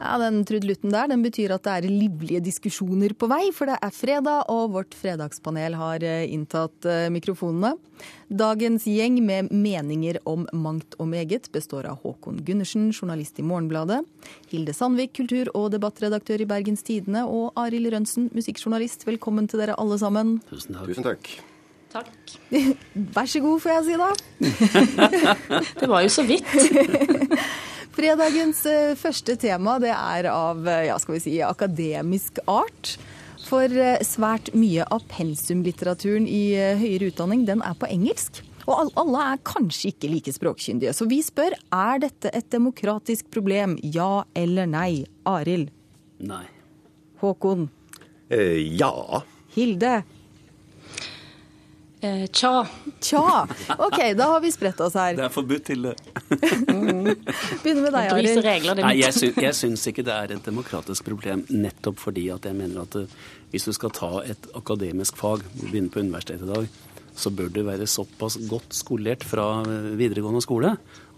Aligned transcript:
Ja, 0.00 0.16
Den 0.16 0.44
trudelutten 0.48 0.94
der 0.94 1.10
den 1.12 1.20
betyr 1.20 1.52
at 1.52 1.66
det 1.66 1.72
er 1.76 1.92
livlige 1.92 2.40
diskusjoner 2.40 3.12
på 3.12 3.28
vei, 3.28 3.50
for 3.52 3.68
det 3.68 3.76
er 3.84 3.92
fredag, 3.92 4.48
og 4.48 4.72
vårt 4.72 4.96
fredagspanel 4.96 5.76
har 5.76 6.00
eh, 6.06 6.24
inntatt 6.32 6.88
eh, 6.88 7.10
mikrofonene. 7.12 7.74
Dagens 8.32 8.86
gjeng 8.88 9.18
med 9.20 9.50
meninger 9.52 10.16
om 10.24 10.46
mangt 10.56 10.96
og 10.96 11.10
meget 11.12 11.50
består 11.52 11.90
av 11.90 12.00
Håkon 12.00 12.40
Gundersen, 12.46 12.88
journalist 12.96 13.42
i 13.42 13.44
Morgenbladet, 13.44 14.00
Hilde 14.48 14.72
Sandvik, 14.72 15.12
kultur- 15.20 15.52
og 15.52 15.68
debattredaktør 15.76 16.40
i 16.40 16.48
Bergens 16.48 16.86
Tidende, 16.86 17.26
og 17.28 17.52
Arild 17.60 17.92
Rønsen, 17.92 18.30
musikkjournalist. 18.32 19.04
Velkommen 19.04 19.52
til 19.52 19.60
dere 19.60 19.76
alle 19.76 20.00
sammen. 20.00 20.38
Tusen 20.48 20.80
takk. 20.80 20.94
Tusen 20.94 21.10
takk. 21.10 21.34
Takk. 21.90 22.38
Vær 23.16 23.28
så 23.28 23.42
god, 23.44 23.60
får 23.60 23.76
jeg 23.76 23.90
si 23.90 24.00
da. 24.00 24.12
Det 25.82 25.90
var 25.90 26.06
jo 26.06 26.14
så 26.14 26.24
vidt. 26.24 26.48
Fredagens 28.00 28.62
eh, 28.64 28.94
første 28.96 29.34
tema 29.36 29.74
det 29.82 29.90
er 29.92 30.24
av 30.32 30.64
eh, 30.64 30.86
ja, 30.88 30.94
skal 30.96 31.18
vi 31.18 31.20
si, 31.20 31.32
akademisk 31.44 32.38
art. 32.48 32.94
For 33.44 33.68
eh, 33.68 34.00
svært 34.06 34.48
mye 34.56 34.86
av 34.88 35.04
pensumlitteraturen 35.10 36.24
i 36.24 36.54
høyere 36.80 37.10
utdanning 37.10 37.42
den 37.48 37.60
er 37.60 37.76
på 37.76 37.90
engelsk. 37.92 38.40
Og 38.64 38.94
alle 39.00 39.26
er 39.34 39.42
kanskje 39.44 39.90
ikke 39.92 40.08
like 40.14 40.32
språkkyndige. 40.32 40.94
Så 40.96 41.04
vi 41.10 41.18
spør 41.26 41.58
er 41.76 42.00
dette 42.00 42.32
et 42.36 42.48
demokratisk 42.54 43.28
problem, 43.34 43.76
ja 43.84 44.22
eller 44.38 44.70
nei. 44.70 45.04
Arild, 45.28 45.68
Nei. 46.24 46.46
Håkon, 47.20 47.68
Eh, 48.30 48.76
ja. 48.78 49.20
Hilde. 49.56 50.04
Eh, 52.00 52.26
tja. 52.32 52.66
Tja. 53.00 53.46
OK, 53.78 53.98
da 54.16 54.30
har 54.32 54.40
vi 54.40 54.52
spredt 54.52 54.80
oss 54.80 54.94
her. 54.96 55.14
Det 55.18 55.26
er 55.26 55.32
forbudt 55.34 55.66
til 55.68 55.84
det. 55.84 55.94
Begynner 57.62 57.82
med 57.84 57.92
deg, 57.92 58.12
Arild. 58.14 58.78
Nei, 58.80 58.94
jeg, 59.02 59.16
sy 59.16 59.28
jeg 59.36 59.56
syns 59.58 59.84
ikke 59.90 60.04
det 60.06 60.14
er 60.14 60.32
et 60.36 60.46
demokratisk 60.46 61.04
problem, 61.10 61.44
nettopp 61.52 62.00
fordi 62.00 62.30
at 62.32 62.48
jeg 62.48 62.56
mener 62.56 62.86
at 62.86 62.96
eh, 63.02 63.18
hvis 63.52 63.68
du 63.68 63.74
skal 63.76 63.92
ta 63.92 64.12
et 64.24 64.48
akademisk 64.56 65.18
fag, 65.20 65.44
begynne 65.60 65.92
på 65.92 66.00
universitetet 66.00 66.48
i 66.48 66.54
dag, 66.54 66.70
så 67.20 67.32
bør 67.36 67.50
du 67.52 67.60
være 67.66 67.88
såpass 67.90 68.38
godt 68.48 68.72
skolert 68.72 69.26
fra 69.26 69.48
videregående 69.98 70.40
skole 70.40 70.70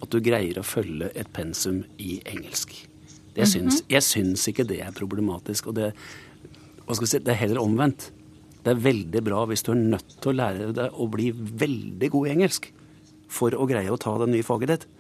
at 0.03 0.10
du 0.10 0.19
greier 0.25 0.58
å 0.58 0.64
følge 0.66 1.12
et 1.14 1.30
pensum 1.36 1.84
i 2.03 2.16
engelsk. 2.27 2.75
Det 3.36 3.47
syns, 3.48 3.84
jeg 3.88 4.05
syns 4.05 4.48
ikke 4.50 4.66
det 4.69 4.80
er 4.84 4.97
problematisk. 4.97 5.70
Og 5.70 5.78
det, 5.78 5.92
hva 6.84 6.97
skal 6.97 7.06
jeg 7.06 7.12
si, 7.14 7.22
det 7.22 7.33
er 7.36 7.41
heller 7.44 7.62
omvendt. 7.62 8.10
Det 8.62 8.70
er 8.72 8.82
veldig 8.82 9.22
bra 9.27 9.44
hvis 9.50 9.64
du 9.66 9.72
er 9.74 9.80
nødt 9.80 10.16
til 10.22 10.32
å 10.32 10.38
lære 10.38 10.72
deg 10.77 10.98
å 10.98 11.08
bli 11.10 11.30
veldig 11.34 12.10
god 12.14 12.28
i 12.28 12.34
engelsk 12.36 12.69
for 13.32 13.54
å 13.56 13.66
greie 13.69 13.91
å 13.91 14.00
ta 14.00 14.14
det 14.20 14.28
nye 14.30 14.46
faget 14.46 14.74
ditt. 14.74 14.91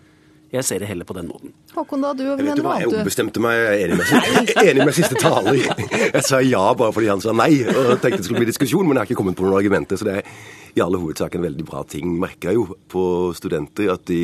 Jeg 0.52 0.66
ser 0.68 0.82
det 0.82 0.88
heller 0.90 1.06
på 1.08 1.14
den 1.16 1.30
måten. 1.30 1.52
Håkon, 1.72 2.02
da, 2.04 2.10
du 2.12 2.26
og 2.28 2.40
vet 2.42 2.58
du 2.58 2.64
hva, 2.66 2.74
jeg 2.82 2.90
ombestemte 2.90 3.40
meg. 3.40 3.54
Jeg 3.56 3.68
er 3.70 3.84
enig 3.86 3.96
med, 4.02 4.50
enig 4.66 4.84
med 4.84 4.96
siste 4.98 5.16
taler. 5.16 5.62
Jeg 5.62 6.24
sa 6.26 6.42
ja 6.44 6.64
bare 6.76 6.92
fordi 6.92 7.08
han 7.08 7.22
sa 7.24 7.32
nei, 7.32 7.62
og 7.70 7.94
tenkte 8.02 8.18
det 8.18 8.26
skulle 8.26 8.42
bli 8.42 8.50
diskusjon, 8.50 8.84
men 8.84 8.98
jeg 8.98 9.00
har 9.00 9.08
ikke 9.08 9.20
kommet 9.22 9.38
på 9.38 9.46
noen 9.46 9.56
argumenter. 9.62 9.96
Så 9.96 10.08
det 10.08 10.18
er 10.18 10.28
i 10.76 10.84
alle 10.84 11.00
hovedsak 11.00 11.38
en 11.38 11.46
veldig 11.46 11.64
bra 11.70 11.80
ting. 11.88 12.12
Merker 12.20 12.52
jeg 12.52 12.60
jo 12.60 12.76
på 12.92 13.06
studenter 13.38 13.94
at 13.94 14.04
de, 14.10 14.20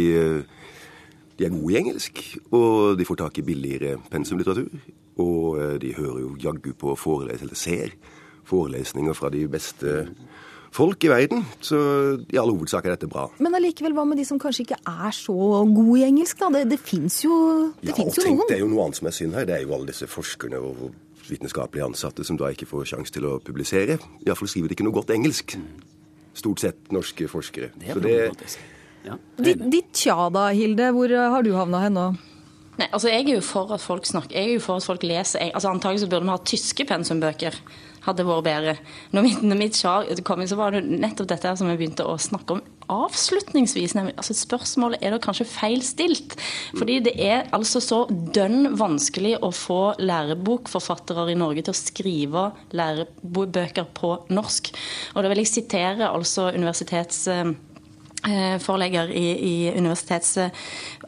de 1.41 1.49
er 1.49 1.55
gode 1.55 1.73
i 1.73 1.81
engelsk, 1.81 2.21
og 2.51 3.01
de 3.01 3.09
får 3.09 3.23
tak 3.23 3.41
i 3.41 3.49
billigere 3.49 3.97
pensumlitteratur. 4.13 4.93
Og 5.25 5.81
de 5.81 5.97
hører 5.97 6.23
jo 6.27 6.37
jaggu 6.45 6.75
på 6.77 6.93
foreleser 7.01 7.49
eller 7.49 7.63
ser 7.65 7.97
forelesninger 8.49 9.15
fra 9.17 9.31
de 9.35 9.45
beste 9.51 9.95
folk 10.75 11.05
i 11.05 11.11
verden. 11.11 11.45
Så 11.65 11.79
i 12.29 12.37
all 12.41 12.51
hovedsak 12.53 12.85
er 12.89 12.97
dette 12.97 13.09
bra. 13.11 13.27
Men 13.43 13.57
allikevel, 13.57 13.95
hva 13.97 14.05
med 14.09 14.21
de 14.21 14.27
som 14.29 14.41
kanskje 14.43 14.67
ikke 14.67 14.81
er 14.85 15.15
så 15.17 15.37
gode 15.73 15.99
i 16.01 16.07
engelsk, 16.09 16.39
da? 16.43 16.51
Det, 16.59 16.65
det 16.75 16.81
fins 16.85 17.23
jo, 17.25 17.35
det 17.81 17.93
Ja, 17.93 17.97
finnes 18.01 18.19
jo 18.21 18.25
tenk, 18.27 18.41
noen. 18.43 18.51
Det 18.51 18.57
er 18.59 18.65
jo 18.65 18.71
noe 18.73 18.87
annet 18.89 19.01
som 19.01 19.11
er 19.11 19.17
synd 19.17 19.37
her. 19.39 19.49
Det 19.49 19.57
er 19.59 19.65
jo 19.65 19.75
alle 19.79 19.89
disse 19.93 20.09
forskerne 20.11 20.61
og 20.61 20.89
vitenskapelige 21.29 21.85
ansatte 21.85 22.25
som 22.25 22.39
da 22.41 22.49
ikke 22.55 22.69
får 22.69 22.87
sjanse 22.95 23.13
til 23.13 23.27
å 23.29 23.35
publisere. 23.45 23.99
Iallfall 24.25 24.49
skriver 24.49 24.71
de 24.73 24.77
ikke 24.79 24.87
noe 24.89 24.97
godt 24.97 25.13
engelsk. 25.17 25.57
Stort 26.39 26.63
sett 26.63 26.93
norske 26.95 27.27
forskere. 27.29 27.73
Det 27.77 27.89
er 27.91 27.97
Så 27.99 28.05
det, 28.05 28.15
problematisk. 28.29 28.67
Ja. 29.09 29.17
Ditt, 29.41 29.61
ditt 29.73 29.91
tja 29.97 30.17
da, 30.35 30.49
Hilde. 30.57 30.89
Hvor 30.95 31.13
har 31.35 31.45
du 31.47 31.53
havna 31.57 31.81
hen 31.85 31.97
nå? 31.97 32.07
Nei, 32.79 32.87
altså 32.95 33.09
Jeg 33.11 33.25
er 33.27 33.35
jo 33.41 33.43
for 33.43 33.73
at 33.75 33.83
folk 33.83 34.07
snakker, 34.07 34.37
jeg 34.39 34.53
er 34.53 34.57
jo 34.59 34.63
for 34.63 34.79
at 34.79 34.87
folk 34.87 35.03
leser 35.03 35.49
altså 35.51 35.73
Antagelig 35.73 36.05
så 36.05 36.09
burde 36.13 36.29
vi 36.29 36.31
ha 36.31 36.39
tyske 36.47 36.85
pensumbøker. 36.87 37.57
Hadde 38.07 38.27
vært 38.29 38.47
bedre. 38.47 38.75
Når 39.15 39.27
mitt, 39.27 39.45
når 39.45 39.61
mitt 39.61 39.79
svar 39.79 40.09
kom 40.27 40.43
inn, 40.43 40.51
så 40.51 40.59
var 40.59 40.75
det 40.75 40.85
nettopp 40.89 41.31
dette 41.31 41.55
som 41.59 41.71
vi 41.71 41.79
begynte 41.81 42.07
å 42.07 42.19
snakke 42.21 42.59
om 42.59 42.65
avslutningsvis. 42.89 43.95
Nemlig, 43.97 44.15
altså 44.17 44.37
Spørsmålet 44.37 45.03
er 45.05 45.13
da 45.13 45.21
kanskje 45.23 45.49
feil 45.49 45.83
stilt. 45.85 46.37
Fordi 46.77 46.99
det 47.05 47.15
er 47.21 47.49
altså 47.57 47.83
så 47.85 48.01
dønn 48.09 48.73
vanskelig 48.81 49.37
å 49.45 49.53
få 49.55 49.81
lærebokforfattere 50.01 51.29
i 51.33 51.39
Norge 51.39 51.67
til 51.67 51.75
å 51.75 51.79
skrive 51.79 52.45
lærebøker 52.77 53.91
på 53.97 54.15
norsk. 54.33 54.73
Og 55.15 55.25
da 55.25 55.33
vil 55.33 55.45
jeg 55.45 55.55
sitere 55.55 56.11
altså 56.11 56.51
universitets... 56.55 57.27
eh, 58.27 58.57
forlegger 58.63 59.13
i, 59.13 59.27
i 59.39 59.55
universitets... 59.77 60.37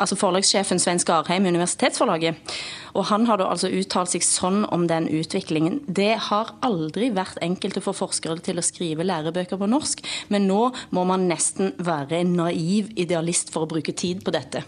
Altså 0.01 0.17
forlagssjefen 0.17 0.81
Svein 0.81 1.01
Skarheim 1.03 1.47
i 1.47 1.53
Universitetsforlaget. 1.55 2.55
Og 2.95 3.07
han 3.11 3.27
har 3.29 3.41
da 3.41 3.51
altså 3.51 3.71
uttalt 3.71 4.13
seg 4.13 4.25
sånn 4.27 4.65
om 4.75 4.87
den 4.91 5.09
utviklingen. 5.11 5.81
Det 5.87 6.13
har 6.31 6.55
aldri 6.67 7.11
vært 7.15 7.41
enkelt 7.45 7.79
å 7.79 7.85
få 7.91 7.97
forskere 8.03 8.41
til 8.45 8.59
å 8.59 8.67
skrive 8.67 9.07
lærebøker 9.07 9.61
på 9.61 9.71
norsk, 9.71 10.03
men 10.33 10.49
nå 10.51 10.63
må 10.95 11.07
man 11.09 11.29
nesten 11.31 11.75
være 11.79 12.23
en 12.23 12.37
naiv 12.43 12.91
idealist 12.99 13.53
for 13.55 13.67
å 13.67 13.71
bruke 13.71 13.95
tid 13.97 14.25
på 14.27 14.35
dette. 14.35 14.65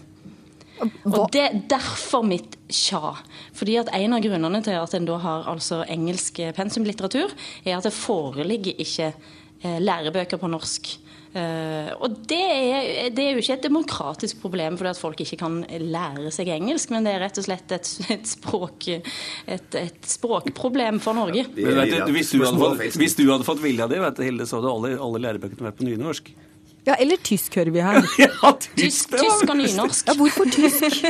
Og 0.83 1.29
det 1.31 1.43
er 1.43 1.59
derfor 1.69 2.25
mitt 2.27 2.57
tja. 2.71 3.13
Fordi 3.55 3.77
at 3.79 3.91
En 3.93 4.15
av 4.17 4.23
grunnene 4.23 4.63
til 4.65 4.75
at 4.79 4.93
en 4.97 5.05
da 5.07 5.19
har 5.21 5.47
altså 5.51 5.83
engelsk 5.87 6.41
pensumlitteratur, 6.55 7.31
er 7.63 7.77
at 7.77 7.87
det 7.87 7.93
foreligger 7.93 8.79
ikke 8.81 9.11
eh, 9.13 9.79
lærebøker 9.79 10.41
på 10.41 10.49
norsk. 10.51 10.89
Eh, 11.33 11.89
og 11.97 12.19
det 12.29 12.37
er, 12.37 13.09
det 13.09 13.23
er 13.23 13.31
jo 13.33 13.41
ikke 13.41 13.55
et 13.57 13.65
demokratisk 13.65 14.41
problem 14.43 14.75
fordi 14.77 14.91
at 14.91 15.01
folk 15.01 15.23
ikke 15.23 15.39
kan 15.41 15.59
lære 15.65 16.29
seg 16.33 16.51
engelsk, 16.53 16.93
men 16.93 17.07
det 17.07 17.15
er 17.15 17.23
rett 17.25 17.39
og 17.41 17.47
slett 17.47 17.73
et, 17.73 17.89
et, 18.13 18.27
språk, 18.29 18.89
et, 18.93 19.79
et 19.79 20.09
språkproblem 20.13 21.01
for 21.03 21.17
Norge. 21.17 21.47
det 21.55 21.65
Men 21.65 21.79
vet 21.81 21.95
du, 22.05 22.13
hvis, 22.13 22.33
du 22.35 22.43
hadde 22.45 22.61
fått, 22.61 22.99
hvis 23.01 23.17
du 23.17 23.25
hadde 23.31 23.47
fått 23.47 23.63
vilja 23.63 23.89
di, 23.89 24.01
vet 24.03 24.19
du, 24.19 24.25
Hilde, 24.27 24.49
så 24.49 24.59
hadde 24.59 24.75
alle, 24.77 24.93
alle 25.07 25.23
lærebøkene 25.25 25.71
vært 25.71 25.79
på 25.81 25.89
nynorsk. 25.89 26.33
Ja, 26.83 26.97
eller 26.99 27.19
tysk 27.23 27.55
hører 27.55 27.71
vi 27.71 27.83
her. 27.83 28.01
Ja, 28.23 28.51
Tysk, 28.75 29.13
tysk 29.13 29.49
og 29.49 29.55
nynorsk. 29.57 30.07
Ja, 30.09 30.13
hvorfor 30.17 30.47
tysk? 30.51 31.05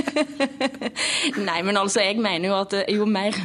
Nei, 1.48 1.62
men 1.66 1.78
altså, 1.80 2.02
jeg 2.04 2.20
mener 2.22 2.50
jo 2.50 2.58
at 2.60 2.76
jo 2.92 3.08
mer, 3.10 3.38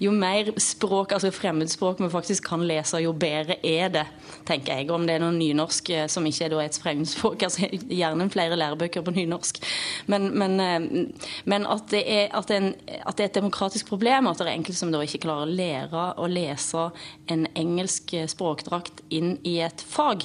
jo 0.00 0.12
mer 0.14 0.48
språk, 0.60 1.12
altså 1.12 1.32
fremmedspråk 1.34 2.00
vi 2.00 2.08
faktisk 2.12 2.46
kan 2.48 2.64
lese, 2.64 3.02
jo 3.04 3.12
bedre 3.12 3.58
er 3.66 3.92
det, 3.92 4.04
tenker 4.48 4.78
jeg. 4.78 4.88
Om 4.94 5.04
det 5.08 5.16
er 5.16 5.24
noe 5.24 5.34
nynorsk 5.36 5.90
eh, 5.92 6.06
som 6.10 6.24
ikke 6.28 6.46
er 6.46 6.54
da 6.54 6.62
et 6.64 6.78
fremmedspråk, 6.80 7.42
altså 7.48 7.68
gjerne 7.68 8.28
flere 8.32 8.58
lærebøker 8.60 9.04
på 9.04 9.14
nynorsk. 9.18 9.60
Men, 10.12 10.30
men, 10.38 10.56
eh, 10.64 11.28
men 11.50 11.68
at, 11.68 11.86
det 11.92 12.04
er, 12.06 12.30
at, 12.32 12.52
en, 12.54 12.70
at 13.00 13.18
det 13.18 13.26
er 13.26 13.32
et 13.32 13.40
demokratisk 13.42 13.92
problem, 13.92 14.30
at 14.30 14.40
det 14.40 14.48
er 14.48 14.54
enkelte 14.54 14.80
som 14.80 14.94
da 14.94 15.02
ikke 15.04 15.24
klarer 15.26 15.48
å 15.50 15.58
lære 15.60 16.06
å 16.16 16.30
lese 16.30 16.88
en 17.32 17.44
engelsk 17.58 18.16
eh, 18.16 18.28
språkdrakt 18.30 19.04
inn 19.14 19.36
i 19.44 19.58
et 19.64 19.84
fag, 19.90 20.24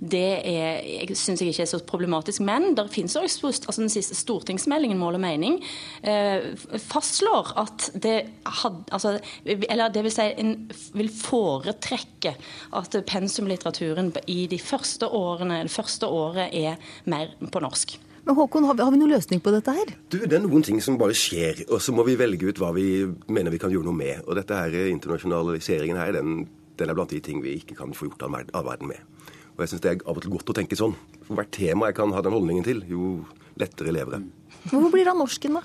det 0.00 0.28
er, 0.42 0.82
jeg 0.96 1.16
synes 1.16 1.42
jeg 1.42 1.52
ikke 1.52 1.64
er 1.66 1.70
så 1.70 1.80
problematisk. 1.86 2.42
Men 2.46 2.74
det 2.76 2.88
finnes 2.94 3.16
også, 3.16 3.52
altså 3.52 3.80
den 3.82 3.92
siste 3.92 4.16
stortingsmeldingen 4.18 4.98
Mål 4.98 5.18
og 5.18 5.22
mening 5.22 5.58
eh, 6.02 6.52
fastslår 6.82 7.52
at 7.60 7.90
det 8.02 8.16
had, 8.62 8.82
altså, 8.92 9.18
Eller 9.44 9.92
det 9.92 10.04
vil 10.06 10.14
si 10.14 10.26
en 10.40 10.56
vil 10.96 11.10
foretrekke 11.12 12.34
at 12.76 12.96
pensumlitteraturen 13.06 14.12
i 14.26 14.46
de 14.50 14.58
første 14.58 15.08
årene, 15.08 15.62
det 15.66 15.74
første 15.74 16.06
året 16.06 16.50
er 16.52 16.76
mer 17.04 17.36
på 17.52 17.62
norsk. 17.62 17.98
Men 18.26 18.34
Håkon, 18.34 18.64
har 18.64 18.74
vi, 18.74 18.82
har 18.82 18.90
vi 18.90 18.98
noen 18.98 19.12
løsning 19.14 19.38
på 19.38 19.52
dette 19.54 19.70
her? 19.70 19.90
Du, 20.10 20.18
Det 20.18 20.34
er 20.34 20.42
noen 20.42 20.64
ting 20.66 20.80
som 20.82 20.96
bare 20.98 21.14
skjer, 21.14 21.62
og 21.70 21.78
så 21.82 21.94
må 21.94 22.02
vi 22.08 22.16
velge 22.18 22.48
ut 22.50 22.58
hva 22.58 22.72
vi 22.74 23.04
mener 23.30 23.54
vi 23.54 23.60
kan 23.62 23.70
gjøre 23.70 23.86
noe 23.86 23.94
med. 23.94 24.24
Og 24.26 24.34
dette 24.34 24.56
her, 24.58 24.74
internasjonaliseringen 24.90 26.00
her, 26.00 26.16
den, 26.18 26.40
den 26.74 26.90
er 26.90 26.98
blant 26.98 27.14
de 27.14 27.20
ting 27.22 27.38
vi 27.44 27.54
ikke 27.60 27.78
kan 27.78 27.94
få 27.94 28.08
gjort 28.08 28.26
av 28.26 28.34
all 28.40 28.66
verden 28.66 28.90
med. 28.90 29.30
Og 29.56 29.64
jeg 29.64 29.72
syns 29.72 29.84
det 29.84 29.92
er 29.92 30.04
av 30.04 30.18
og 30.18 30.24
til 30.24 30.34
godt 30.34 30.52
å 30.52 30.56
tenke 30.56 30.76
sånn. 30.76 30.94
For 31.24 31.38
hvert 31.38 31.54
tema 31.56 31.88
jeg 31.88 31.96
kan 31.96 32.12
ha 32.12 32.22
den 32.24 32.36
holdningen 32.36 32.66
til, 32.66 32.82
jo 32.90 33.16
lettere 33.56 33.94
lever 33.96 34.18
jeg. 34.18 34.26
Men 34.68 34.82
Hvor 34.82 34.92
blir 34.92 35.06
det 35.06 35.14
av 35.14 35.20
norsken, 35.22 35.56
da? 35.56 35.64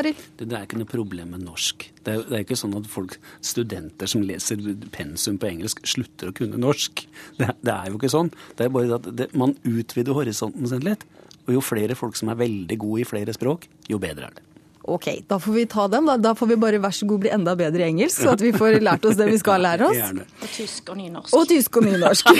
Arild? 0.00 0.18
Det, 0.38 0.48
det 0.50 0.56
er 0.58 0.66
ikke 0.66 0.80
noe 0.80 0.90
problem 0.90 1.32
med 1.34 1.44
norsk. 1.46 1.86
Det 2.02 2.12
er, 2.12 2.26
det 2.26 2.36
er 2.36 2.44
ikke 2.44 2.58
sånn 2.58 2.76
at 2.78 2.90
folk, 2.90 3.16
studenter 3.46 4.10
som 4.10 4.26
leser 4.26 4.60
pensum 4.94 5.38
på 5.40 5.50
engelsk, 5.50 5.82
slutter 5.86 6.30
å 6.30 6.36
kunne 6.36 6.60
norsk. 6.62 7.06
Det, 7.38 7.50
det 7.62 7.74
er 7.74 7.90
jo 7.90 7.98
ikke 7.98 8.12
sånn. 8.12 8.30
Det 8.58 8.66
er 8.66 8.74
bare 8.74 9.00
at 9.00 9.08
det, 9.18 9.30
man 9.38 9.56
utvider 9.66 10.18
horisonten 10.18 10.70
sin 10.70 10.86
litt. 10.86 11.06
Og 11.46 11.56
jo 11.56 11.64
flere 11.64 11.96
folk 11.98 12.18
som 12.18 12.30
er 12.30 12.38
veldig 12.42 12.78
gode 12.78 13.02
i 13.02 13.08
flere 13.08 13.34
språk, 13.34 13.66
jo 13.90 13.98
bedre 14.02 14.30
er 14.30 14.38
det. 14.38 14.49
Ok, 14.82 15.06
da 15.28 15.36
får 15.38 15.52
vi 15.52 15.66
ta 15.66 15.88
dem. 15.88 16.06
Da, 16.06 16.16
da 16.16 16.32
får 16.34 16.46
vi 16.46 16.56
bare 16.56 16.78
vær 16.80 16.94
så 16.96 17.06
god 17.06 17.20
bli 17.24 17.32
enda 17.34 17.52
bedre 17.58 17.84
i 17.84 17.90
engelsk, 17.92 18.22
så 18.22 18.32
at 18.32 18.40
vi 18.40 18.52
får 18.56 18.78
lært 18.80 19.04
oss 19.04 19.18
det 19.18 19.26
vi 19.28 19.38
skal 19.40 19.60
lære 19.60 19.90
oss. 19.90 19.98
Gjerne. 20.00 20.24
Og 20.40 20.54
tysk 20.54 20.88
og 20.88 20.96
nynorsk. 21.00 21.34
Og 21.36 21.48
tysk 21.50 21.80
og 21.80 21.86
nynorsk. 21.88 22.30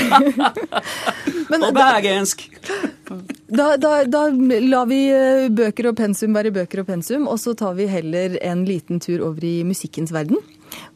Men 1.50 1.66
Og 1.68 1.74
bergensk! 1.76 2.46
Da, 3.50 3.74
da, 3.82 3.92
da 4.06 4.22
lar 4.30 4.86
vi 4.88 5.00
eh, 5.10 5.48
bøker 5.52 5.90
og 5.90 5.98
pensum 5.98 6.36
være 6.36 6.52
bøker 6.54 6.84
og 6.84 6.88
pensum, 6.92 7.26
og 7.28 7.40
så 7.42 7.56
tar 7.58 7.74
vi 7.76 7.88
heller 7.90 8.38
en 8.46 8.64
liten 8.68 9.02
tur 9.02 9.26
over 9.26 9.44
i 9.44 9.60
musikkens 9.66 10.14
verden. 10.14 10.38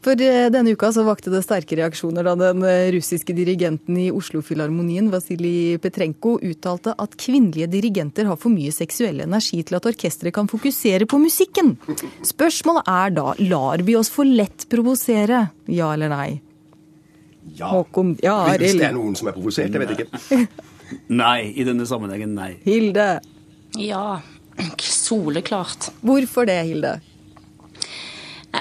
For 0.04 0.20
eh, 0.20 0.50
denne 0.52 0.74
uka 0.76 0.90
så 0.92 1.02
vakte 1.06 1.32
det 1.32 1.40
sterke 1.46 1.78
reaksjoner 1.78 2.26
da 2.26 2.34
den 2.36 2.64
eh, 2.68 2.90
russiske 2.92 3.32
dirigenten 3.36 3.96
i 4.02 4.10
Oslo-filharmonien, 4.12 5.08
Vasilij 5.12 5.78
Petrenko, 5.80 6.36
uttalte 6.44 6.92
at 7.00 7.16
kvinnelige 7.20 7.70
dirigenter 7.72 8.28
har 8.28 8.36
for 8.40 8.52
mye 8.52 8.72
seksuell 8.74 9.22
energi 9.24 9.62
til 9.64 9.78
at 9.78 9.88
orkesteret 9.88 10.36
kan 10.36 10.50
fokusere 10.50 11.08
på 11.08 11.20
musikken. 11.22 11.76
Spørsmålet 12.26 12.90
er 12.90 13.14
da, 13.16 13.30
lar 13.48 13.84
vi 13.86 13.96
oss 13.96 14.12
for 14.12 14.28
lett 14.28 14.68
provosere? 14.68 15.46
Ja 15.72 15.94
eller 15.96 16.12
nei? 16.12 16.28
Ja. 17.54 17.70
Håkon, 17.70 18.16
ja, 18.24 18.36
Hvis 18.58 18.76
det 18.76 18.88
er 18.90 18.94
noen 18.96 19.16
som 19.16 19.28
er 19.30 19.36
provosert, 19.36 19.72
jeg 19.72 19.84
vet 19.84 19.96
ikke. 19.96 20.44
Nei, 21.22 21.52
i 21.56 21.64
denne 21.66 21.86
sammenhengen 21.88 22.34
nei. 22.36 22.54
Hilde. 22.64 23.08
Ja, 23.80 24.20
soleklart. 24.80 25.90
Hvorfor 26.04 26.48
det, 26.48 26.60
Hilde? 26.68 26.96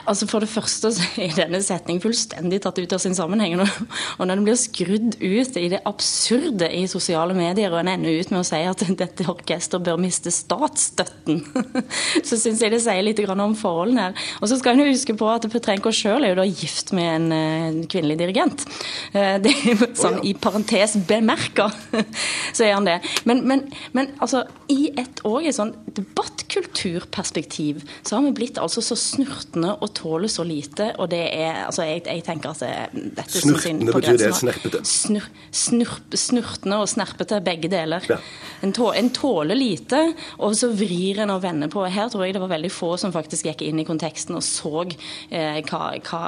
Altså 0.07 0.27
For 0.29 0.43
det 0.43 0.49
første 0.51 0.89
så 0.95 1.05
er 1.21 1.35
denne 1.37 1.59
setningen 1.63 2.01
fullstendig 2.03 2.59
tatt 2.63 2.79
ut 2.81 2.95
av 2.95 3.01
sin 3.01 3.15
sammenheng. 3.17 3.55
Og 3.61 4.23
når 4.25 4.33
den 4.33 4.45
blir 4.47 4.57
skrudd 4.59 5.17
ut 5.21 5.59
i 5.59 5.67
det 5.71 5.81
absurde 5.89 6.69
i 6.73 6.85
sosiale 6.89 7.35
medier, 7.37 7.71
og 7.73 7.81
en 7.81 7.91
ender 7.93 8.19
ut 8.19 8.31
med 8.33 8.41
å 8.41 8.47
si 8.47 8.61
at 8.67 8.83
dette 8.99 9.27
orkesteret 9.29 9.85
bør 9.85 10.01
miste 10.01 10.33
statsstøtten, 10.33 11.43
så 12.27 12.39
syns 12.39 12.63
jeg 12.63 12.73
det 12.73 12.81
sier 12.83 13.05
litt 13.05 13.21
om 13.23 13.55
forholdene 13.57 14.07
her. 14.07 14.25
Og 14.41 14.49
så 14.51 14.57
skal 14.59 14.77
en 14.77 14.89
huske 14.89 15.15
på 15.19 15.29
at 15.31 15.47
Petrenko 15.51 15.93
sjøl 15.93 16.25
er 16.25 16.33
jo 16.33 16.39
da 16.41 16.47
gift 16.47 16.93
med 16.95 17.31
en 17.33 17.83
kvinnelig 17.89 18.19
dirigent. 18.23 18.65
Eh, 19.13 19.37
Det 19.43 19.53
er 19.53 19.73
jo 19.73 19.89
sånn 19.97 20.19
i 20.25 20.33
parentes 20.37 20.97
bemerka, 21.07 21.69
så 22.55 22.65
er 22.65 22.75
han 22.77 22.87
det. 22.87 22.99
Men, 23.29 23.43
men, 23.47 23.65
men 23.95 24.11
altså, 24.23 24.43
i 24.71 24.89
et 24.99 25.21
òg 25.27 25.47
et 25.49 25.57
sånn 25.57 25.73
debattkulturperspektiv 25.93 27.83
så 28.01 28.17
har 28.17 28.25
vi 28.27 28.35
blitt 28.37 28.59
altså 28.61 28.83
så 28.83 28.97
snurtende 28.99 29.75
og 29.83 29.91
tåler 29.95 30.31
så 30.31 30.45
lite, 30.47 30.91
og 31.01 31.09
det 31.11 31.23
er 31.27 31.65
altså 31.65 31.83
Jeg, 31.87 32.03
jeg 32.07 32.23
tenker 32.25 32.53
at 32.53 32.61
det, 32.63 33.09
dette 33.17 33.41
Snurtende 33.43 33.91
på 33.91 33.99
betyr 33.99 34.19
det 34.21 34.31
snerpete? 34.37 34.81
Snur, 34.87 35.25
snurp, 35.51 36.17
snurtende 36.17 36.79
og 36.81 36.89
snerpete, 36.89 37.39
begge 37.43 37.69
deler. 37.71 38.05
Ja. 38.09 38.19
En, 38.63 38.71
tå, 38.75 38.91
en 38.95 39.09
tåler 39.13 39.57
lite, 39.59 39.99
og 40.39 40.55
så 40.57 40.69
vrir 40.71 41.19
en 41.23 41.33
og 41.33 41.41
vender 41.43 41.71
på. 41.71 41.83
Her 41.91 42.11
tror 42.11 42.25
jeg 42.25 42.37
det 42.37 42.43
var 42.43 42.53
veldig 42.53 42.71
få 42.71 42.93
som 43.01 43.13
faktisk 43.15 43.49
gikk 43.49 43.65
inn 43.67 43.81
i 43.83 43.87
konteksten 43.87 44.37
og 44.39 44.43
så 44.45 44.85
eh, 44.85 45.59
hva, 45.67 45.81
hva, 45.99 46.23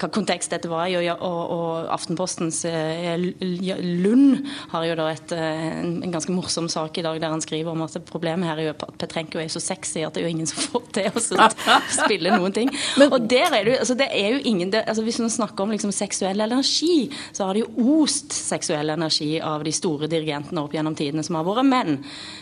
hva 0.00 0.10
kontekst 0.10 0.54
dette 0.54 0.70
var 0.70 0.90
i. 0.90 0.98
Og, 0.98 1.22
og, 1.26 1.40
og 1.54 1.92
Aftenpostens 1.94 2.64
eh, 2.68 3.14
Lund 3.40 4.42
har 4.74 4.88
jo 4.88 4.98
da 4.98 5.10
et, 5.14 5.36
eh, 5.36 5.68
en, 5.80 6.00
en 6.04 6.16
ganske 6.16 6.34
morsom 6.34 6.68
sak 6.72 6.98
i 6.98 7.06
dag 7.06 7.20
der 7.22 7.32
han 7.32 7.44
skriver 7.44 7.72
om 7.74 7.86
at 7.86 7.96
problemet 8.10 8.50
her 8.50 8.58
er 8.58 8.70
jo 8.70 8.74
at 8.74 8.98
Petrenko 9.00 9.40
er 9.40 9.50
så 9.52 9.62
sexy 9.62 10.02
at 10.04 10.16
det 10.16 10.24
er 10.24 10.28
jo 10.28 10.34
ingen 10.34 10.50
som 10.50 10.62
får 10.66 10.90
til 10.96 11.10
å 11.14 11.22
så 11.22 11.48
spille 11.94 12.34
noen 12.40 12.56
ting. 12.56 12.72
og 13.06 13.28
der 13.30 13.54
er 13.60 13.68
det, 13.68 13.76
altså 13.82 13.96
det 14.00 14.08
er 14.16 14.34
jo 14.36 14.42
ingen, 14.50 14.72
det, 14.72 14.82
altså 14.88 15.04
Hvis 15.06 15.20
man 15.22 15.32
snakker 15.32 15.64
om 15.64 15.74
liksom 15.74 15.92
seksuell 15.94 16.40
energi, 16.40 17.10
så 17.36 17.46
har 17.46 17.54
det 17.56 17.64
jo 17.66 18.00
ost 18.00 18.32
seksuell 18.34 18.90
energi 18.96 19.34
av 19.44 19.64
de 19.66 19.72
store 19.76 20.08
dirigentene 20.10 20.64
opp 20.64 20.74
gjennom 20.74 20.96
tidene 20.98 21.24
som 21.26 21.38
har 21.38 21.46
vært 21.46 21.68
menn. 21.68 21.98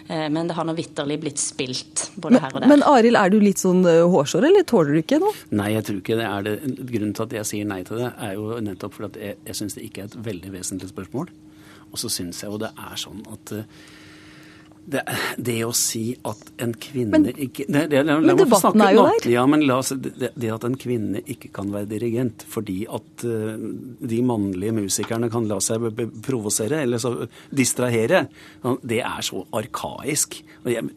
Eh, 0.09 0.29
Men 0.33 0.49
det 0.49 0.57
har 0.59 0.69
nå 0.69 0.75
vitterlig 0.79 1.19
blitt 1.23 1.43
spilt 1.43 2.09
både 2.17 2.41
her 2.45 2.55
og 2.55 2.63
der. 2.63 2.71
Men 2.71 2.87
Arild, 2.87 3.19
er 3.19 3.35
du 3.35 3.39
litt 3.43 3.61
sånn 3.63 3.85
eh, 3.89 4.05
hårsår, 4.09 4.49
eller 4.49 4.67
tåler 4.69 4.97
du 4.97 5.03
ikke 5.03 5.21
noe? 5.23 5.35
Nei, 5.59 5.73
jeg 5.77 5.87
tror 5.89 6.01
ikke 6.03 6.19
det 6.21 6.29
er 6.31 6.49
det. 6.49 6.57
Grunnen 6.89 7.15
til 7.19 7.29
at 7.29 7.37
jeg 7.41 7.51
sier 7.53 7.69
nei 7.69 7.83
til 7.89 8.03
det, 8.03 8.11
er 8.23 8.35
jo 8.39 8.59
nettopp 8.65 8.97
fordi 8.99 9.23
jeg, 9.31 9.39
jeg 9.49 9.61
syns 9.61 9.79
det 9.79 9.87
ikke 9.89 10.05
er 10.05 10.11
et 10.13 10.19
veldig 10.31 10.55
vesentlig 10.55 10.91
spørsmål. 10.93 11.31
Og 11.89 12.01
så 12.01 12.11
syns 12.13 12.43
jeg 12.43 12.53
jo 12.53 12.61
det 12.61 12.71
er 12.77 12.99
sånn 13.01 13.23
at 13.33 13.55
eh, 13.57 13.65
det, 14.87 15.03
det 15.37 15.57
å 15.67 15.73
si 15.77 16.13
at 16.29 16.53
en 16.63 16.73
kvinne 16.75 17.19
Men- 17.19 17.27
ikke 17.35 17.67
det, 17.69 17.85
det, 17.93 18.03
la, 18.07 18.19
Men 18.21 18.39
debatten 18.41 18.83
er 18.85 18.95
jo 18.97 19.03
nå. 19.05 19.13
der. 19.25 19.31
Ja, 19.33 19.45
men 19.47 19.65
la 19.69 19.79
oss, 19.83 19.93
det, 19.95 20.31
det 20.35 20.53
at 20.55 20.65
en 20.65 20.77
kvinne 20.81 21.23
ikke 21.27 21.51
kan 21.55 21.73
være 21.75 21.91
dirigent 21.91 22.45
fordi 22.49 22.81
at 22.89 23.25
uh, 23.29 23.57
de 24.01 24.21
mannlige 24.25 24.75
musikerne 24.77 25.31
kan 25.33 25.49
la 25.51 25.59
seg 25.65 25.89
provosere 26.25 26.83
eller 26.85 27.03
så 27.03 27.15
distrahere, 27.51 28.27
det 28.83 29.01
er 29.05 29.25
så 29.25 29.43
arkaisk. 29.57 30.39
Og 30.65 30.71
jeg, 30.73 30.89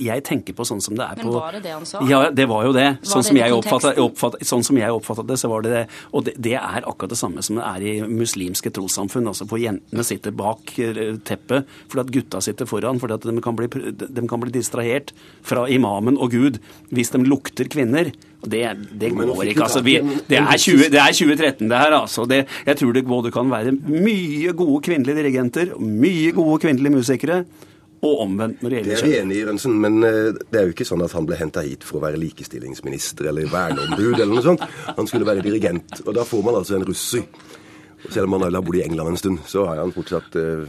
jeg 0.00 0.24
tenker 0.26 0.56
på 0.56 0.66
sånn 0.68 0.82
som 0.84 0.96
det 0.98 1.06
er 1.06 1.20
Men 1.20 1.30
på 1.30 1.34
var 1.36 1.56
det 1.56 1.62
det 1.66 1.74
han 1.74 1.86
sa? 1.88 2.02
Ja, 2.08 2.22
det 2.34 2.46
var 2.50 2.68
jo 2.68 2.74
det. 2.76 2.86
Sånn 3.02 3.24
det 3.24 3.30
som 3.30 3.40
jeg 3.40 3.56
oppfattet, 3.56 4.00
oppfattet, 4.02 4.46
sånn 4.48 4.64
som 4.66 4.78
jeg 4.80 4.94
oppfattet 4.94 5.30
det, 5.30 5.38
så 5.40 5.50
var 5.52 5.66
det 5.66 5.74
det. 5.74 5.82
Og 6.14 6.24
det, 6.26 6.36
det 6.40 6.56
er 6.58 6.86
akkurat 6.86 7.12
det 7.14 7.20
samme 7.20 7.44
som 7.44 7.58
det 7.60 7.66
er 7.66 7.86
i 7.86 7.94
muslimske 8.06 8.72
trossamfunn, 8.74 9.28
altså 9.30 9.46
hvor 9.50 9.60
jentene 9.60 10.06
sitter 10.06 10.34
bak 10.36 10.74
eh, 10.80 11.16
teppet 11.26 11.68
fordi 11.90 12.04
at 12.04 12.12
gutta 12.14 12.40
sitter 12.44 12.68
foran, 12.68 13.00
fordi 13.02 13.16
at 13.16 13.26
de 13.28 13.39
kan 13.44 13.56
bli, 13.56 13.68
de 13.92 14.26
kan 14.28 14.42
bli 14.42 14.52
distrahert 14.54 15.14
fra 15.46 15.66
imamen 15.70 16.18
og 16.18 16.34
Gud 16.34 16.60
hvis 16.90 17.12
de 17.14 17.22
lukter 17.24 17.70
kvinner. 17.70 18.12
Det, 18.40 18.62
det 19.00 19.10
går 19.12 19.50
ikke. 19.52 19.62
altså. 19.66 19.82
Vi, 19.84 19.98
det, 20.30 20.38
er 20.40 20.56
20, 20.56 20.86
det 20.92 21.00
er 21.00 21.12
2013, 21.12 21.66
det 21.68 21.78
her. 21.78 21.96
altså. 21.98 22.24
Det, 22.24 22.46
jeg 22.66 22.76
tror 22.80 22.92
det 22.96 23.06
både 23.06 23.32
kan 23.34 23.50
være 23.52 23.74
mye 23.76 24.54
gode 24.56 24.80
kvinnelige 24.86 25.18
dirigenter, 25.20 25.74
mye 25.76 26.32
gode 26.36 26.60
kvinnelige 26.62 26.94
musikere, 26.94 27.44
og 28.00 28.22
omvendt 28.24 28.62
når 28.62 28.72
det 28.72 28.76
gjelder 28.78 28.90
Det 28.90 28.96
er 28.96 29.04
vi 29.04 29.12
kjønn. 29.12 29.26
enig 29.26 29.36
i, 29.36 29.44
Rønsen, 29.44 29.74
men 29.76 30.04
eh, 30.08 30.36
det 30.40 30.56
er 30.56 30.68
jo 30.68 30.72
ikke 30.72 30.86
sånn 30.88 31.04
at 31.04 31.12
han 31.12 31.26
ble 31.28 31.36
henta 31.36 31.60
hit 31.66 31.84
for 31.84 31.98
å 31.98 32.04
være 32.06 32.20
likestillingsminister 32.22 33.28
eller 33.28 33.50
verneombud 33.52 34.14
eller 34.14 34.32
noe 34.32 34.44
sånt. 34.46 34.64
Han 34.96 35.08
skulle 35.10 35.28
være 35.28 35.44
dirigent, 35.44 36.00
og 36.06 36.14
da 36.16 36.24
får 36.24 36.46
man 36.46 36.56
altså 36.62 36.78
en 36.78 36.86
russer. 36.88 37.26
Og 38.00 38.14
selv 38.14 38.24
om 38.24 38.38
han 38.38 38.46
har 38.48 38.64
bodd 38.64 38.80
i 38.80 38.86
England 38.86 39.12
en 39.12 39.20
stund, 39.20 39.42
så 39.44 39.66
har 39.68 39.82
han 39.82 39.92
fortsatt 39.92 40.38
uh, 40.40 40.64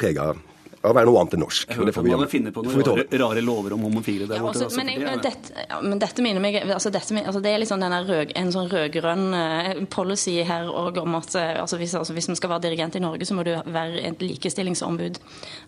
prega 0.00 0.30
å 0.80 0.94
være 0.96 1.04
noe 1.10 1.20
annet 1.20 1.34
enn 1.36 1.42
norsk. 1.44 1.66
Jeg 1.68 1.76
og 1.76 1.84
det 1.86 1.92
hørte 1.94 2.02
vi 2.06 2.12
man 2.16 2.30
finner 2.32 2.52
på 2.56 2.62
noen 2.64 2.84
rare, 2.86 3.02
rare 3.20 3.40
lover 3.44 3.74
om 3.76 3.82
homofile 3.84 4.24
der 4.30 4.38
Ja, 4.38 4.44
borte. 4.46 4.62
altså, 4.64 4.78
men, 4.80 4.88
jeg, 4.88 5.00
det 5.04 5.10
er- 5.12 5.24
dette, 5.26 5.64
ja, 5.68 5.80
men 5.84 5.98
dette 6.00 6.22
minner 6.24 6.40
meg 6.40 6.56
altså 6.64 6.90
dette, 6.94 7.20
altså 7.20 7.42
Det 7.44 7.50
er 7.52 7.58
liksom 7.60 7.80
denne 7.84 7.98
rød, 8.08 8.32
en 8.40 8.52
sånn 8.54 8.70
rød-grønn 8.72 9.26
eh, 9.36 9.84
policy 9.92 10.38
her 10.48 10.70
òg 10.72 10.96
om 11.02 11.14
at 11.18 11.34
eh, 11.36 11.60
altså 11.60 11.76
hvis, 11.76 11.92
altså 12.00 12.14
hvis 12.16 12.28
man 12.32 12.36
skal 12.40 12.50
være 12.54 12.64
dirigent 12.68 12.96
i 12.96 13.02
Norge, 13.04 13.26
så 13.28 13.36
må 13.36 13.44
du 13.44 13.52
være 13.66 14.00
et 14.08 14.22
likestillingsombud. 14.24 15.20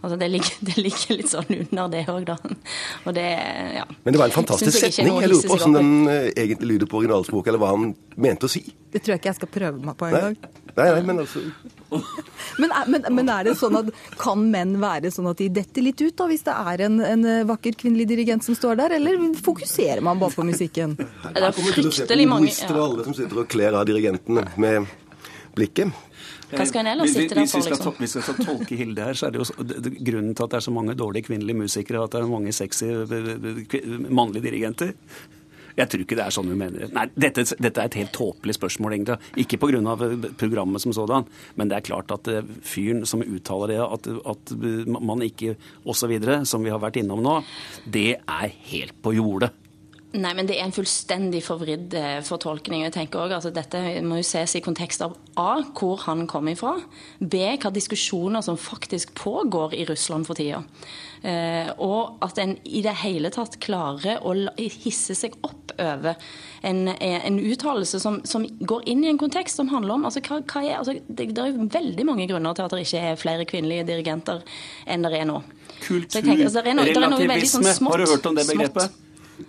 Altså 0.03 0.17
Det 0.19 0.31
ligger, 0.32 0.56
det 0.70 0.79
ligger 0.81 1.17
litt 1.20 1.29
sånn 1.35 1.53
under 1.61 1.93
det 1.93 2.06
òg, 2.08 2.25
da. 2.32 2.38
Og 3.06 3.12
det, 3.15 3.29
ja. 3.76 3.85
Men 4.05 4.17
det 4.17 4.19
var 4.23 4.32
en 4.32 4.38
fantastisk 4.38 4.81
jeg 4.81 4.97
setning. 4.97 5.20
Jeg 5.20 5.29
lurer 5.35 5.44
på 5.44 5.56
hvordan 5.58 5.76
den 5.76 5.93
eh, 6.08 6.31
egentlig 6.47 6.73
lyder 6.73 6.88
på 6.88 7.03
originalspråket, 7.05 7.53
eller 7.53 7.61
hva 7.67 7.75
han 7.76 7.93
mente 8.17 8.49
å 8.49 8.53
si. 8.53 8.65
Det 8.93 9.00
tror 9.05 9.15
jeg 9.19 9.20
ikke 9.23 9.32
jeg 9.35 9.41
skal 9.43 9.53
prøve 9.61 9.85
meg 9.85 9.97
på 10.00 10.08
en 10.08 10.12
Nei, 10.17 10.20
gang. 10.25 10.37
nei, 10.76 10.88
nei 10.97 11.03
men 11.12 11.20
altså 11.26 11.44
Men, 12.61 12.73
er- 12.77 12.89
men, 12.93 13.05
men 13.17 13.29
er 13.33 13.47
det 13.49 13.55
sånn 13.56 13.77
at 13.79 13.89
kan 14.21 14.43
menn 14.53 14.75
være 14.83 15.09
sånn 15.15 15.31
at 15.31 15.39
de 15.41 15.47
detter 15.56 15.85
litt 15.87 16.00
ut 16.05 16.17
da, 16.19 16.27
hvis 16.29 16.43
det 16.44 16.53
er 16.53 16.83
en, 16.85 16.99
en 17.00 17.23
vakker 17.49 17.77
kvinnelig 17.81 18.06
dirigent 18.11 18.44
som 18.44 18.56
står 18.59 18.77
der, 18.83 18.94
eller 18.99 19.17
fokuserer 19.41 20.03
man 20.05 20.21
bare 20.21 20.35
på 20.37 20.44
musikken? 20.44 20.93
Det 20.99 21.41
er 21.41 21.55
fryktelig 21.56 22.27
mange 22.29 22.50
ja. 22.53 22.69
alle 22.77 23.06
som 23.08 23.17
sitter 23.17 23.41
og 23.44 23.49
kler 23.53 23.79
av 23.81 23.87
dirigentene 23.89 24.44
med 24.61 24.91
blikket. 25.56 25.93
Hva 26.53 26.67
skal 26.69 26.82
en 26.84 26.91
ellers 26.93 27.15
sitte 27.15 27.32
der 27.32 27.46
hvis 27.46 27.55
vi 27.56 27.63
for, 27.63 27.65
skal 27.65 27.79
liksom? 27.79 27.93
to- 27.94 28.03
Hvis 28.05 28.17
vi 28.19 28.22
skal 28.27 28.41
tolke 28.44 28.77
Hilde 28.77 29.06
her, 29.06 29.17
så 29.17 29.29
er 29.31 29.32
det 29.32 29.41
jo 29.41 29.93
grunnen 30.11 30.34
til 30.37 30.44
at 30.44 30.53
det 30.53 30.58
er 30.58 30.65
så 30.67 30.75
mange 30.77 30.96
dårlige 31.01 31.25
kvinnelige 31.31 31.56
musikere, 31.63 32.03
at 32.05 32.13
det 32.13 32.20
er 32.20 32.29
mange 32.29 32.53
sexy 32.53 32.91
eh, 32.93 33.87
mannlige 34.13 34.44
dirigenter. 34.51 34.93
Jeg 35.79 35.88
tror 35.88 36.05
ikke 36.05 36.19
det 36.19 36.26
er 36.26 36.34
sånn 36.34 36.50
hun 36.52 36.60
mener 36.60 36.84
det. 36.84 36.91
Nei, 36.96 37.06
dette, 37.14 37.44
dette 37.56 37.81
er 37.82 37.91
et 37.91 37.98
helt 38.02 38.14
tåpelig 38.17 38.56
spørsmål, 38.58 38.96
egentlig. 38.96 39.19
Ikke 39.44 39.60
pga. 39.62 39.96
programmet 40.41 40.82
som 40.84 40.94
sådan, 40.96 41.29
men 41.56 41.70
det 41.70 41.79
er 41.79 41.86
klart 41.86 42.12
at 42.14 42.29
eh, 42.29 42.44
fyren 42.67 43.06
som 43.08 43.24
uttaler 43.24 43.74
det, 43.74 43.81
at, 43.81 44.08
at 44.34 44.55
man 44.93 45.24
ikke 45.24 45.56
osv., 45.88 46.14
som 46.48 46.64
vi 46.64 46.72
har 46.72 46.82
vært 46.82 47.00
innom 47.02 47.22
nå, 47.24 47.41
det 47.84 48.19
er 48.20 48.55
helt 48.72 48.96
på 49.02 49.14
jordet. 49.17 49.52
Nei, 50.13 50.35
men 50.37 50.45
det 50.45 50.59
er 50.59 50.67
en 50.67 50.75
fullstendig 50.77 51.41
forvridd 51.47 51.95
eh, 51.97 52.19
fortolkning. 52.27 52.83
Jeg 52.85 52.93
tenker 52.99 53.23
også, 53.23 53.39
altså, 53.39 53.53
Dette 53.57 53.81
må 54.05 54.19
jo 54.21 54.27
ses 54.29 54.53
i 54.59 54.61
kontekst 54.61 55.01
av 55.07 55.15
A, 55.41 55.63
hvor 55.79 56.03
han 56.05 56.27
kom 56.29 56.51
ifra. 56.53 56.75
B, 57.19 57.41
hva 57.63 57.71
diskusjoner 57.73 58.45
som 58.45 58.59
faktisk 58.61 59.15
pågår 59.17 59.73
i 59.79 59.87
Russland 59.89 60.29
for 60.29 60.37
tida. 60.37 60.61
Eh, 61.25 61.71
og 61.81 62.19
at 62.27 62.41
en 62.43 62.57
i 62.69 62.83
det 62.85 62.93
hele 63.01 63.31
tatt 63.33 63.57
klarer 63.63 64.21
å 64.27 64.35
hisse 64.59 65.17
seg 65.17 65.39
opp 65.47 65.73
over 65.81 66.19
en, 66.67 66.83
en 66.99 67.39
uttalelse 67.41 68.01
som, 68.03 68.19
som 68.29 68.45
går 68.45 68.85
inn 68.93 69.07
i 69.07 69.09
en 69.15 69.21
kontekst 69.23 69.57
som 69.57 69.71
handler 69.73 69.97
om 69.97 70.05
altså, 70.11 70.21
hva, 70.27 70.43
hva 70.45 70.65
er, 70.67 70.75
altså, 70.83 70.99
det, 71.09 71.31
det 71.33 71.47
er 71.47 71.57
veldig 71.57 72.07
mange 72.11 72.27
grunner 72.29 72.59
til 72.59 72.67
at 72.67 72.75
det 72.77 72.83
ikke 72.85 73.05
er 73.15 73.23
flere 73.23 73.47
kvinnelige 73.49 73.87
dirigenter 73.89 74.45
enn 74.85 75.07
det 75.09 75.15
er 75.23 75.25
nå. 75.31 75.39
Jeg 75.89 76.11
tenker, 76.13 76.45
altså, 76.51 76.61
det 76.61 76.75
er 76.75 76.85
det 76.85 77.01
er 77.01 77.33
veldig 77.33 77.51
sånn 77.55 77.71
smått- 77.71 77.97
har 77.97 78.05
du 78.05 78.13
hørt 78.13 78.29
om 78.29 78.37
det 78.37 78.45
smått- 78.51 78.61
begrepet? 78.69 79.01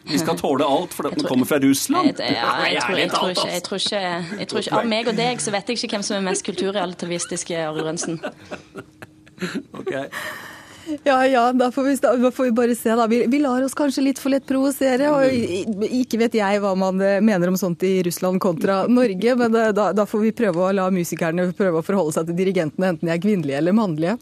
Vi 0.09 0.21
skal 0.21 0.37
tåle 0.39 0.65
alt, 0.65 0.93
for 0.95 1.09
Jeg 1.09 1.19
den 1.19 1.27
kommer 1.27 1.49
fra 1.49 1.59
Russland. 1.63 2.13
Jeg, 2.13 2.15
tror, 2.17 2.31
ikke, 2.69 2.97
jeg, 2.99 3.11
tror 3.11 3.29
ikke, 3.81 4.01
jeg 4.39 4.47
tror 4.49 4.63
ikke 4.63 4.79
Av 4.79 4.89
meg 4.89 5.11
og 5.11 5.19
deg 5.19 5.43
så 5.43 5.53
vet 5.53 5.69
jeg 5.69 5.81
ikke 5.81 5.97
hvem 5.97 6.07
som 6.07 6.17
er 6.17 6.25
mest 6.29 6.45
kulturrelativistiske, 6.47 7.59
Ari 7.67 7.85
Rønsen. 7.85 8.19
Okay. 9.73 10.07
Ja 11.03 11.27
ja, 11.27 11.53
da 11.53 11.71
får 11.71 11.83
vi, 11.83 11.95
da 11.95 12.31
får 12.31 12.43
vi 12.43 12.51
bare 12.51 12.75
se, 12.75 12.89
da. 12.95 13.07
Vi, 13.07 13.25
vi 13.27 13.39
lar 13.39 13.63
oss 13.63 13.75
kanskje 13.77 14.03
litt 14.03 14.19
for 14.19 14.33
lett 14.33 14.45
provosere. 14.47 15.11
Og 15.15 15.85
ikke 15.87 16.19
vet 16.25 16.35
jeg 16.37 16.63
hva 16.63 16.73
man 16.79 16.99
eh, 17.03 17.21
mener 17.23 17.51
om 17.51 17.59
sånt 17.59 17.83
i 17.87 17.95
Russland 18.03 18.41
kontra 18.43 18.83
Norge, 18.91 19.37
men 19.39 19.55
eh, 19.59 19.71
da, 19.75 19.91
da 19.95 20.07
får 20.09 20.25
vi 20.25 20.33
prøve 20.35 20.67
å 20.67 20.73
la 20.75 20.89
musikerne 20.93 21.47
prøve 21.55 21.79
å 21.79 21.85
forholde 21.85 22.17
seg 22.17 22.27
til 22.29 22.39
dirigentene, 22.41 22.93
enten 22.93 23.09
de 23.09 23.15
er 23.15 23.23
kvinnelige 23.23 23.61
eller 23.61 23.77
mannlige. 23.77 24.17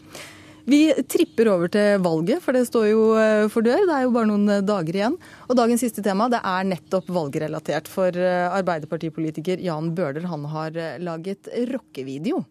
Vi 0.64 0.92
tripper 1.10 1.48
over 1.50 1.70
til 1.72 1.98
valget, 2.04 2.42
for 2.42 2.54
det 2.54 2.66
står 2.68 2.86
jo 2.92 3.02
eh, 3.18 3.48
for 3.50 3.66
dør. 3.66 3.82
Det 3.88 3.96
er 3.96 4.04
jo 4.06 4.14
bare 4.14 4.30
noen 4.30 4.46
eh, 4.48 4.62
dager 4.62 4.98
igjen. 4.98 5.16
Og 5.48 5.58
dagens 5.58 5.82
siste 5.82 6.04
tema 6.06 6.28
det 6.30 6.38
er 6.38 6.68
nettopp 6.70 7.10
valgrelatert. 7.10 7.90
For 7.90 8.14
eh, 8.14 8.46
Arbeiderpartipolitiker 8.46 9.62
Jan 9.62 9.90
Bøhler 9.96 10.28
han 10.30 10.46
har 10.52 10.78
laget 11.02 11.50
rockevideo. 11.72 12.44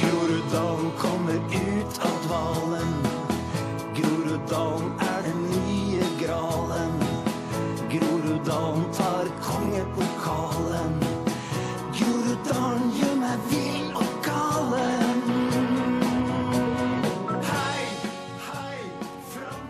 Groruddalen 0.00 0.90
kommer 1.02 1.36
ut 1.36 2.00
av 2.08 2.16
dvalen. 2.24 2.96
Groruddalen 4.00 4.90
er 5.10 5.28
den 5.28 5.44
nye 5.52 6.10
gralen. 6.22 6.98
Groruddalen 7.92 8.88
tar 8.96 9.28
kongepokalen. 9.44 10.98
Groruddalen 12.00 12.92
gjør 12.96 13.16
meg 13.26 13.48
vill 13.52 13.65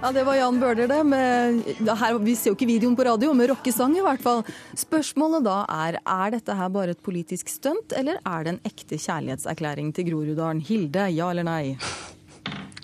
Ja, 0.06 0.12
Det 0.12 0.22
var 0.22 0.36
Jan 0.36 0.60
Bøhler, 0.60 0.86
det. 0.86 0.96
Med, 1.02 1.64
her, 1.98 2.16
vi 2.22 2.36
ser 2.38 2.52
jo 2.52 2.54
ikke 2.54 2.68
videoen 2.68 2.94
på 2.94 3.02
radio, 3.08 3.32
med 3.34 3.48
rockesang 3.50 3.96
i 3.98 4.02
hvert 4.04 4.20
fall. 4.22 4.44
Spørsmålet 4.78 5.42
da 5.42 5.56
er 5.66 5.96
er 5.98 6.30
dette 6.30 6.54
her 6.54 6.68
bare 6.70 6.92
et 6.94 7.00
politisk 7.02 7.50
stunt, 7.50 7.90
eller 7.90 8.20
er 8.22 8.44
det 8.46 8.52
en 8.52 8.60
ekte 8.70 9.00
kjærlighetserklæring 9.02 9.88
til 9.96 10.06
Groruddalen? 10.06 10.60
Hilde, 10.62 11.08
ja 11.10 11.26
eller 11.32 11.42
nei? 11.48 11.74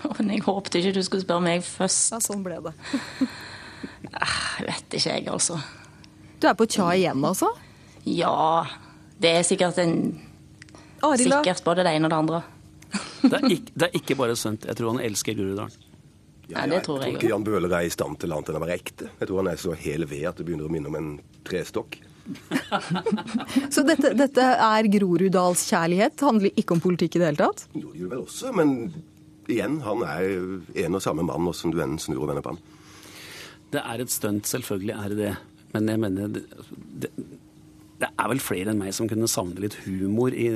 Jeg 0.02 0.42
håpet 0.48 0.80
ikke 0.80 0.96
du 0.96 0.98
skulle 1.06 1.22
spørre 1.22 1.44
meg 1.46 1.62
først. 1.62 2.10
Ja, 2.10 2.18
sånn 2.26 2.42
ble 2.42 2.58
det. 2.66 2.74
Jeg 4.58 4.66
vet 4.66 4.98
ikke, 4.98 5.14
jeg, 5.14 5.28
altså. 5.30 5.60
Du 6.42 6.48
er 6.50 6.58
på 6.58 6.66
Tja 6.66 6.88
igjen, 6.98 7.22
altså? 7.22 7.52
Ja, 8.02 8.66
det 9.22 9.30
er 9.38 9.46
sikkert 9.46 9.78
en 9.78 9.94
Arild. 11.06 11.30
Sikkert 11.30 11.62
både 11.62 11.86
det 11.86 11.94
ene 11.94 12.10
og 12.10 12.16
det 12.16 12.18
andre. 12.18 12.42
Det 13.22 13.32
er 13.38 13.48
ikke, 13.54 13.78
det 13.78 13.88
er 13.88 13.98
ikke 14.02 14.18
bare 14.18 14.34
sunt. 14.36 14.66
Jeg 14.66 14.82
tror 14.82 14.96
han 14.96 15.04
elsker 15.06 15.38
Groruddalen. 15.38 15.91
Ja, 16.50 16.64
det 16.66 16.82
tror 16.86 17.04
jeg 17.04 17.16
ikke. 17.16 17.28
Jan 17.30 17.44
Bøhler 17.46 17.76
er 17.78 17.86
i 17.86 17.92
stand 17.92 18.18
til 18.20 18.32
annet 18.34 18.50
enn 18.50 18.58
å 18.58 18.62
være 18.64 18.78
ekte. 18.80 19.10
Jeg 19.20 19.28
tror 19.28 19.42
han 19.42 19.52
er 19.52 19.60
så 19.60 19.76
hel 19.78 20.06
ved 20.10 20.24
at 20.28 20.40
det 20.40 20.46
begynner 20.48 20.66
å 20.66 20.72
minne 20.72 20.90
om 20.90 20.98
en 20.98 21.12
trestokk. 21.46 22.00
Så 23.74 23.82
dette, 23.86 24.12
dette 24.14 24.44
er 24.62 24.88
Groruddalskjærlighet? 24.94 26.22
Handler 26.22 26.60
ikke 26.60 26.76
om 26.76 26.82
politikk 26.84 27.16
i 27.16 27.22
det 27.22 27.32
hele 27.32 27.40
tatt? 27.40 27.64
Jo, 27.74 27.88
det 27.90 28.02
gjør 28.02 28.10
det 28.10 28.12
vel 28.12 28.24
også, 28.26 28.52
men 28.54 28.74
igjen, 29.50 29.80
han 29.82 30.04
er 30.06 30.84
en 30.84 30.98
og 30.98 31.02
samme 31.02 31.24
mann, 31.26 31.48
åssen 31.50 31.74
du 31.74 31.80
enn 31.82 31.98
snur 32.02 32.22
og 32.22 32.30
vender 32.30 32.46
på 32.46 32.54
ham. 32.54 32.60
Det 33.72 33.82
er 33.82 34.04
et 34.04 34.12
stunt, 34.12 34.46
selvfølgelig 34.50 34.94
er 34.98 35.12
det 35.14 35.18
det. 35.18 35.34
Men 35.72 35.88
jeg 35.88 36.02
mener 36.02 36.32
det, 36.36 36.44
det, 37.02 37.10
det 38.02 38.10
er 38.12 38.30
vel 38.32 38.42
flere 38.44 38.72
enn 38.72 38.80
meg 38.82 38.94
som 38.94 39.08
kunne 39.10 39.30
savne 39.30 39.62
litt 39.64 39.78
humor 39.86 40.34
i, 40.36 40.48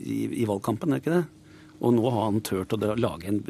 i, 0.00 0.20
i 0.42 0.46
valgkampen, 0.48 0.94
er 0.94 1.00
det 1.00 1.04
ikke 1.04 1.18
det? 1.18 1.24
Og 1.84 1.92
nå 1.96 2.04
har 2.10 2.28
han 2.30 2.40
turt 2.46 2.72
å 2.72 2.78
lage 2.96 3.28
en 3.28 3.42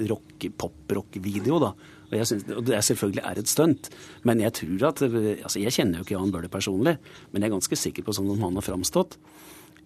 pop-rock-video, 0.59 1.61
da. 1.63 1.73
Og, 2.11 2.17
jeg 2.19 2.29
synes, 2.29 2.47
og 2.53 2.65
det 2.69 2.75
er 2.77 2.85
selvfølgelig 2.85 3.23
er 3.31 3.41
et 3.41 3.51
stunt. 3.51 3.91
Men 4.29 4.43
jeg 4.43 4.55
tror 4.59 4.89
at 4.91 5.03
altså 5.07 5.63
Jeg 5.63 5.73
kjenner 5.75 6.01
jo 6.01 6.07
ikke 6.07 6.17
Jan 6.19 6.33
Bøhler 6.35 6.53
personlig, 6.53 6.97
men 7.33 7.43
jeg 7.43 7.51
er 7.51 7.55
ganske 7.57 7.79
sikker 7.79 8.07
på, 8.07 8.15
sånn 8.17 8.29
som 8.33 8.43
han 8.45 8.59
har 8.59 8.67
framstått 8.67 9.17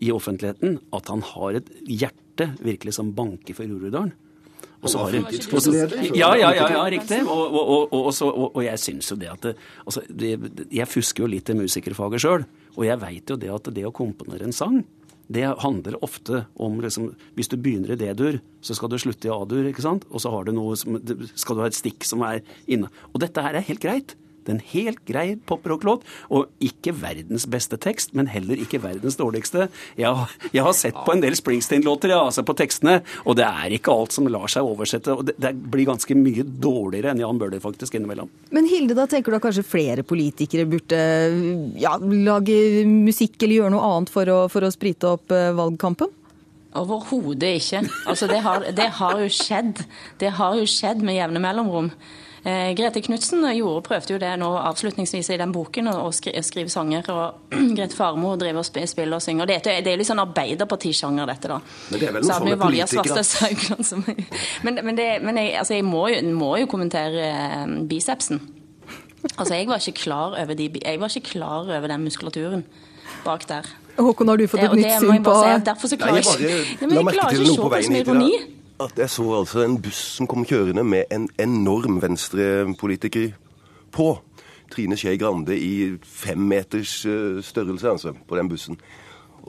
i 0.05 0.13
offentligheten, 0.15 0.79
at 0.95 1.09
han 1.11 1.23
har 1.27 1.59
et 1.59 1.71
hjerte 1.85 2.53
virkelig 2.63 2.95
som 2.99 3.13
banker 3.17 3.57
for 3.57 3.67
Groruddalen. 3.67 4.13
Og 4.79 4.91
så 4.93 4.99
har 5.03 5.11
hun- 5.11 5.25
Ja, 6.15 6.35
ja, 6.39 6.53
ja, 6.55 6.69
ja, 6.71 6.85
riktig. 6.91 7.19
Og, 7.27 7.55
og, 7.55 7.65
og, 7.69 7.93
og, 7.93 8.07
og, 8.07 8.23
og, 8.39 8.57
og 8.57 8.63
jeg 8.63 8.79
syns 8.79 9.11
jo 9.11 9.17
det 9.19 9.29
at 9.33 9.41
det, 9.43 9.57
altså, 9.85 10.03
det, 10.07 10.39
Jeg 10.71 10.87
fusker 10.87 11.25
jo 11.25 11.27
litt 11.33 11.51
i 11.51 11.55
musikerfaget 11.59 12.21
sjøl, 12.23 12.45
og 12.77 12.85
jeg 12.87 13.01
veit 13.01 13.31
jo 13.31 13.37
det 13.37 13.51
at 13.51 13.75
det 13.75 13.85
å 13.87 13.91
komponere 13.95 14.45
en 14.47 14.53
sang 14.55 14.85
det 15.29 15.45
handler 15.61 15.99
ofte 16.05 16.47
om 16.57 16.79
liksom, 16.81 17.11
Hvis 17.37 17.51
du 17.53 17.59
begynner 17.61 17.93
i 17.93 17.99
D-dur, 18.01 18.41
så 18.65 18.75
skal 18.75 18.89
du 18.89 18.97
slutte 19.01 19.29
i 19.29 19.33
A-dur, 19.33 19.67
ikke 19.69 19.85
sant? 19.85 20.07
Og 20.09 20.23
så 20.25 20.33
har 20.33 20.47
du 20.47 20.55
noe 20.57 20.77
som, 20.81 20.97
skal 21.35 21.57
du 21.57 21.63
ha 21.63 21.69
et 21.69 21.77
stikk 21.77 22.07
som 22.09 22.25
er 22.25 22.41
inne. 22.67 22.89
Og 23.13 23.21
dette 23.21 23.45
her 23.45 23.59
er 23.59 23.67
helt 23.69 23.83
greit. 23.83 24.17
Det 24.49 24.55
er 24.55 24.57
en 24.57 24.65
helt 24.73 25.03
grei 25.05 25.27
poprocklåt, 25.47 26.07
og 26.33 26.49
ikke 26.65 26.95
verdens 26.97 27.45
beste 27.53 27.77
tekst, 27.85 28.15
men 28.17 28.31
heller 28.33 28.57
ikke 28.65 28.81
verdens 28.81 29.19
dårligste. 29.21 29.67
Jeg, 30.01 30.09
har- 30.09 30.33
jeg 30.57 30.65
har 30.65 30.73
sett 30.79 30.97
på 31.05 31.13
en 31.13 31.21
del 31.21 31.37
Springsteen-låter, 31.37 32.09
ja, 32.15 32.23
altså 32.25 32.41
på 32.49 32.57
tekstene, 32.57 33.03
og 33.29 33.37
det 33.37 33.45
er 33.45 33.77
ikke 33.77 33.93
alt 33.93 34.17
som 34.17 34.27
lar 34.33 34.49
seg 34.49 34.65
oversette. 34.65 35.13
og 35.13 35.27
Det, 35.29 35.37
det 35.39 35.53
blir 35.69 35.85
ganske 35.91 36.17
mye 36.17 36.47
dårligere 36.49 37.13
enn 37.13 37.21
Jan 37.21 37.39
Bøhler 37.39 37.61
faktisk 37.61 37.95
innimellom. 38.01 38.31
Men 38.57 38.65
Hilde, 38.73 38.97
da 38.97 39.05
tenker 39.07 39.31
du 39.31 39.37
at 39.37 39.45
kanskje 39.45 39.67
flere 39.69 40.03
politikere 40.09 40.65
burde 40.65 41.03
ja, 41.77 41.93
lage 42.01 42.59
musikk 42.89 43.37
eller 43.45 43.61
gjøre 43.61 43.75
noe 43.77 43.91
annet 43.93 44.13
for 44.17 44.33
å, 44.33 44.39
for 44.49 44.65
å 44.65 44.73
sprite 44.73 45.13
opp 45.13 45.31
eh, 45.37 45.51
valgkampen? 45.59 46.15
Overhodet 46.79 47.55
ikke. 47.59 47.81
Altså, 48.07 48.29
det 48.31 48.41
har, 48.45 48.65
det 48.77 48.89
har 48.99 49.21
jo 49.23 49.29
skjedd. 49.33 49.81
Det 50.21 50.31
har 50.37 50.57
jo 50.61 50.67
skjedd 50.69 51.01
med 51.05 51.17
jevne 51.17 51.41
mellomrom. 51.43 51.89
Eh, 52.49 52.71
Grete 52.79 53.03
Knutsen 53.05 53.43
gjorde, 53.53 53.83
prøvde 53.89 54.15
jo 54.15 54.19
det 54.23 54.31
nå 54.41 54.49
avslutningsvis 54.71 55.29
i 55.35 55.39
den 55.41 55.53
boken, 55.53 55.91
å 55.93 56.09
skri, 56.17 56.33
skrive 56.47 56.73
sanger. 56.73 57.09
Og 57.13 57.55
Grete 57.77 57.97
Farmo 57.99 58.33
driver 58.41 58.63
og 58.63 58.69
sp- 58.69 58.87
spiller 58.89 59.19
og 59.19 59.25
synger. 59.25 59.51
Det, 59.51 59.59
er- 59.69 59.83
det 59.85 59.93
er 59.93 60.01
litt 60.01 60.09
sånn 60.09 60.23
arbeiderpartisjanger, 60.23 61.29
dette, 61.29 61.51
da. 61.53 61.59
Men 61.91 62.01
det 62.01 62.09
er 62.09 62.15
vel 62.17 62.25
noe 62.25 62.31
Så 62.31 62.39
sånn 62.39 62.49
med 62.49 62.63
politikere. 62.63 63.83
Som 63.85 64.05
Men, 64.65 64.81
men, 64.87 64.97
det, 64.99 65.09
men 65.27 65.41
jeg, 65.43 65.55
altså, 65.61 65.77
jeg 65.77 65.85
må, 65.87 66.07
jo, 66.15 66.23
må 66.39 66.55
jo 66.63 66.71
kommentere 66.71 67.27
eh, 67.29 67.67
bicepsen. 67.91 68.41
Altså, 69.35 69.53
jeg 69.59 69.67
var 69.69 69.83
ikke 69.83 69.99
klar 70.05 70.37
over, 70.39 70.55
de, 70.55 70.71
jeg 70.79 71.01
var 71.03 71.11
ikke 71.13 71.33
klar 71.35 71.67
over 71.69 71.91
den 71.91 72.05
muskulaturen 72.07 72.63
bak 73.25 73.45
der. 73.51 73.67
Håkon, 73.99 74.29
har 74.31 74.39
du 74.39 74.45
fått 74.47 74.63
et 74.63 74.77
nytt 74.79 75.01
syn 75.03 75.25
på 75.27 75.33
si 75.43 75.55
derfor 75.67 75.91
så 75.91 75.97
Nei, 75.99 76.05
klarer 76.05 76.21
jeg 76.21 76.29
bare 76.29 76.45
jeg 76.47 76.67
ikke 76.77 76.87
Nei, 76.87 77.01
jeg 77.01 77.17
klarer 77.17 77.35
ikke 77.35 77.43
å 77.43 77.55
se 77.57 77.65
på 77.65 77.81
som 77.89 77.97
ironi. 77.99 78.31
At 78.79 78.95
jeg 78.95 79.11
så 79.11 79.25
altså 79.41 79.65
en 79.65 79.81
buss 79.83 79.99
som 80.15 80.29
kom 80.31 80.45
kjørende 80.47 80.85
med 80.87 81.11
en 81.11 81.25
enorm 81.43 81.97
venstrepolitiker 81.99 83.33
på. 83.91 84.07
Trine 84.71 84.95
Skei 85.01 85.17
Grande 85.19 85.57
i 85.59 85.97
fem 86.05 86.45
meters 86.47 87.01
eh, 87.09 87.41
størrelse, 87.43 87.89
altså, 87.91 88.13
på 88.29 88.37
den 88.39 88.49
bussen. 88.49 88.79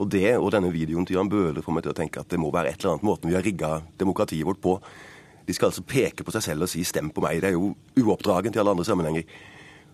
Og 0.00 0.08
det 0.10 0.32
og 0.38 0.50
denne 0.50 0.72
videoen 0.74 1.06
til 1.06 1.18
Jan 1.18 1.30
Bøhler 1.30 1.62
får 1.62 1.76
meg 1.76 1.84
til 1.84 1.92
å 1.92 1.98
tenke 2.00 2.24
at 2.24 2.32
det 2.32 2.40
må 2.40 2.50
være 2.50 2.72
et 2.72 2.80
eller 2.80 2.96
annet 2.96 3.06
måten 3.06 3.30
vi 3.30 3.36
har 3.36 3.46
rigga 3.46 3.70
demokratiet 4.00 4.48
vårt 4.48 4.62
på. 4.64 4.78
De 5.46 5.54
skal 5.54 5.70
altså 5.70 5.86
peke 5.86 6.26
på 6.26 6.34
seg 6.34 6.48
selv 6.48 6.66
og 6.66 6.72
si 6.72 6.82
'stem 6.82 7.12
på 7.14 7.22
meg'. 7.22 7.40
Det 7.40 7.52
er 7.52 7.58
jo 7.58 7.74
uoppdragen 8.00 8.52
til 8.52 8.60
alle 8.60 8.74
andre 8.74 8.84
sammenhenger. 8.84 9.22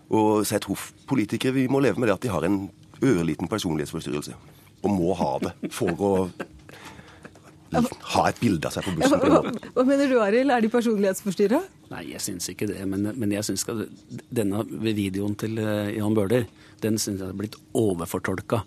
Og 0.09 0.47
sett 0.47 0.65
hoff-politikere, 0.65 1.53
vi 1.53 1.67
må 1.67 1.79
leve 1.79 1.99
med 1.99 2.07
det 2.07 2.15
at 2.15 2.23
de 2.23 2.33
har 2.33 2.45
en 2.45 2.71
ørliten 3.03 3.47
personlighetsforstyrrelse. 3.47 4.33
Og 4.83 4.89
må 4.89 5.13
ha 5.13 5.37
det 5.39 5.71
for 5.71 5.91
å 6.01 6.29
ha 7.73 8.23
et 8.29 8.39
bilde 8.39 8.69
av 8.69 8.75
seg 8.75 8.85
på 8.87 8.93
bussen. 8.97 9.19
Hva, 9.19 9.41
hva, 9.43 9.71
hva 9.75 9.85
mener 9.87 10.11
du, 10.11 10.17
Arild? 10.23 10.53
Er 10.53 10.63
de 10.63 10.71
personlighetsforstyrra? 10.71 11.59
Nei, 11.91 12.03
jeg 12.13 12.23
syns 12.23 12.49
ikke 12.53 12.69
det. 12.69 12.79
Men, 12.89 13.11
men 13.15 13.35
jeg 13.35 13.47
syns 13.47 13.65
at 13.71 13.83
denne 14.33 14.63
videoen 14.67 15.35
til 15.39 15.59
eh, 15.61 15.93
Jan 15.97 16.15
Bøhler, 16.17 16.47
den 16.83 16.99
syns 17.01 17.21
jeg 17.21 17.31
har 17.31 17.37
blitt 17.37 17.57
overfortolka. 17.77 18.63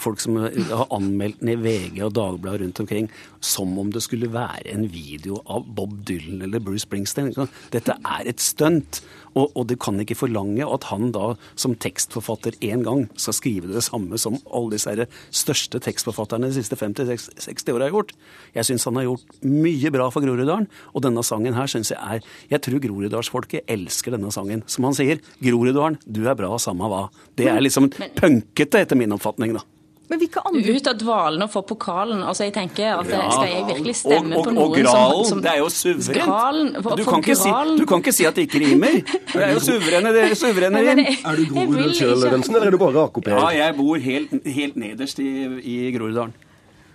Folk 0.00 0.22
som 0.22 0.38
har 0.40 0.86
anmeldt 0.90 1.42
den 1.42 1.52
i 1.54 1.58
VG 1.60 2.02
og 2.06 2.14
Dagbladet 2.16 2.64
rundt 2.64 2.82
omkring 2.84 3.10
som 3.40 3.72
om 3.80 3.90
det 3.92 4.02
skulle 4.04 4.30
være 4.32 4.68
en 4.72 4.86
video 4.92 5.40
av 5.48 5.64
Bob 5.76 5.94
Dylan 6.08 6.42
eller 6.44 6.62
Bruce 6.62 6.84
Springsteen. 6.86 7.32
Dette 7.72 7.96
er 7.96 8.28
et 8.28 8.42
stunt. 8.42 9.00
Og, 9.38 9.52
og 9.54 9.66
du 9.70 9.76
kan 9.78 10.00
ikke 10.02 10.16
forlange 10.18 10.66
at 10.66 10.88
han 10.90 11.12
da 11.14 11.34
som 11.54 11.76
tekstforfatter 11.78 12.56
en 12.66 12.82
gang 12.86 13.04
skal 13.14 13.36
skrive 13.36 13.70
det 13.70 13.84
samme 13.86 14.18
som 14.18 14.40
alle 14.50 14.74
disse 14.74 15.06
største 15.30 15.78
tekstforfatterne 15.84 16.50
de 16.50 16.56
siste 16.58 16.78
50-60 16.78 17.70
åra 17.70 17.86
har 17.86 17.94
gjort. 17.94 18.14
Jeg 18.56 18.66
syns 18.66 18.88
han 18.90 18.98
har 18.98 19.06
gjort 19.06 19.38
mye 19.46 19.94
bra 19.94 20.10
for 20.10 20.26
Groruddalen, 20.26 20.66
og 20.90 21.06
denne 21.06 21.24
sangen 21.26 21.54
her 21.54 21.70
syns 21.70 21.94
jeg 21.94 22.00
er 22.00 22.26
Jeg 22.50 22.64
tror 22.66 22.82
groruddalsfolket 22.82 23.70
elsker 23.70 24.16
denne 24.16 24.32
sangen. 24.34 24.64
Som 24.66 24.88
han 24.88 24.98
sier, 24.98 25.22
Groruddalen, 25.38 26.00
du 26.06 26.24
er 26.26 26.38
bra, 26.38 26.50
samme 26.58 26.90
hva. 26.90 27.06
Det 27.38 27.46
er 27.50 27.62
liksom 27.62 27.92
punkete, 28.18 28.82
etter 28.82 28.98
min 28.98 29.14
oppfatning, 29.14 29.54
da. 29.54 29.62
Men 30.10 30.18
hvilke 30.18 30.42
andre 30.42 30.72
Ut 30.74 30.88
av 30.90 30.96
dvalen 30.98 31.44
og 31.44 31.50
få 31.52 31.60
pokalen. 31.68 32.22
Altså, 32.26 32.42
jeg 32.48 32.54
tenker 32.56 32.96
at 32.98 33.10
Ja. 33.10 33.20
Skal 33.30 33.46
jeg 33.52 33.66
virkelig 33.68 33.94
stemme 34.00 34.34
og, 34.34 34.46
og, 34.46 34.54
på 34.56 34.64
og 34.64 34.74
gralen, 34.74 35.22
som, 35.22 35.28
som 35.30 35.42
det 35.44 35.50
er 35.52 35.58
jo 35.60 35.68
suverent. 35.70 36.18
Gralen, 36.18 36.72
du, 36.74 37.04
kan 37.06 37.22
ikke 37.22 37.36
si, 37.38 37.52
du 37.78 37.84
kan 37.86 38.02
ikke 38.02 38.14
si 38.16 38.26
at 38.26 38.34
det 38.34 38.48
ikke 38.48 38.62
rimer. 38.64 38.98
Det 39.30 39.44
er 39.46 39.52
jo 39.54 39.62
suverene, 39.62 40.10
det 40.12 40.22
er 40.26 40.34
suverene 40.34 40.82
rim. 40.82 40.98
Er 41.06 41.38
du 41.38 41.42
jeg 41.44 41.54
vil 41.54 41.70
Groruddal 41.70 41.94
sjøl, 41.94 42.16
ikke- 42.18 42.50
eller 42.56 42.66
er 42.66 42.74
du 42.74 42.78
bare 42.82 43.04
AKP? 43.06 43.28
Ja, 43.30 43.48
jeg 43.54 43.76
bor 43.78 43.98
helt, 44.10 44.32
helt 44.58 44.76
nederst 44.82 45.22
i, 45.22 45.30
i 45.62 45.76
Groruddalen. 45.94 46.34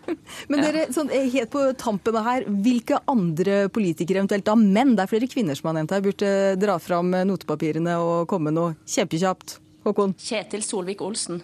Men 0.52 0.62
dere, 0.62 0.86
sånn, 0.94 1.10
eh, 1.16 1.30
helt 1.34 1.50
på 1.54 1.64
tampen 1.82 2.20
her, 2.28 2.46
hvilke 2.46 3.00
andre 3.10 3.66
politikere, 3.74 4.22
eventuelt 4.22 4.46
da 4.46 4.56
menn, 4.60 4.94
det 4.98 5.06
er 5.06 5.12
flere 5.16 5.30
kvinner 5.32 5.58
som 5.58 5.72
har 5.72 5.80
nevnt 5.80 5.96
her, 5.96 6.04
burde 6.06 6.32
dra 6.62 6.78
fram 6.84 7.14
eh, 7.16 7.26
notepapirene 7.32 7.96
og 8.04 8.28
komme 8.30 8.52
med 8.52 8.60
noe 8.60 8.76
kjempekjapt? 8.86 9.58
Håkon? 9.88 10.16
Kjetil 10.20 10.64
Solvik-Olsen. 10.66 11.42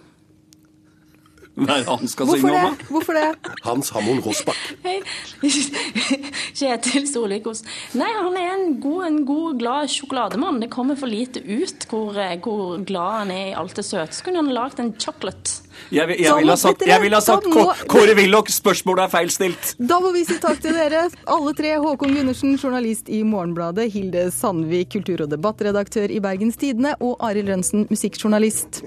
Hva 1.55 1.75
er 1.75 1.81
det 1.83 1.87
han 1.91 2.07
skal 2.07 2.25
Hvorfor 2.29 2.47
synge 2.47 2.59
om, 2.65 2.75
det? 2.79 2.85
Hvorfor 2.87 3.17
det? 3.17 3.55
Hans 3.65 3.89
Hammond 3.91 4.23
Rossbakk. 4.25 4.59
Kjetil 6.57 7.07
Solvik-Ost. 7.09 7.65
Nei, 7.99 8.07
han 8.15 8.37
er 8.39 8.51
en 8.55 8.77
god, 8.83 9.01
en 9.07 9.17
god, 9.27 9.57
glad 9.59 9.91
sjokolademann. 9.91 10.61
Det 10.63 10.69
kommer 10.73 10.95
for 10.99 11.11
lite 11.11 11.41
ut 11.43 11.85
hvor, 11.91 12.15
eh, 12.17 12.37
hvor 12.43 12.79
glad 12.87 13.17
han 13.19 13.31
er 13.35 13.49
i 13.51 13.55
alt 13.57 13.75
det 13.75 13.85
søte. 13.87 14.15
Så 14.15 14.23
kunne 14.25 14.41
han 14.43 14.51
lagd 14.55 14.79
en 14.79 14.93
chocolate. 14.99 15.57
Jeg, 15.91 16.07
vil- 16.07 16.21
jeg 16.23 16.35
ville 16.39 16.51
ha 16.55 16.59
sagt, 16.61 16.81
ville 16.85 17.15
ha 17.15 17.21
sagt 17.25 17.47
må- 17.51 17.73
Kåre 17.91 18.15
Willoch, 18.15 18.47
spørsmålet 18.51 19.03
er 19.07 19.11
feilstilt. 19.17 19.73
Da 19.79 19.99
må 19.99 20.11
vi 20.15 20.23
si 20.27 20.37
takk 20.39 20.61
til 20.63 20.73
dere, 20.77 21.09
alle 21.27 21.53
tre. 21.57 21.75
Håkon 21.83 22.15
Gundersen, 22.15 22.55
journalist 22.57 23.09
i 23.09 23.23
Morgenbladet. 23.23 23.91
Hilde 23.91 24.29
Sandvik, 24.31 24.89
kultur- 24.95 25.21
og 25.25 25.29
debattredaktør 25.35 26.09
i 26.11 26.19
Bergens 26.23 26.55
Tidende. 26.57 26.95
Og 27.01 27.17
Arild 27.19 27.49
Rønsen, 27.49 27.87
musikkjournalist. 27.91 28.83